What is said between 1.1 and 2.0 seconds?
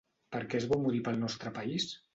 nostre país?